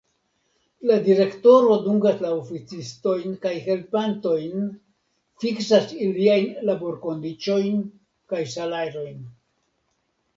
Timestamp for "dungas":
1.87-2.21